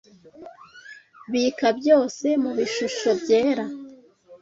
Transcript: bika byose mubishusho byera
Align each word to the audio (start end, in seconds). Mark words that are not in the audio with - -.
bika 1.31 1.67
byose 1.79 2.27
mubishusho 2.43 3.09
byera 3.21 3.65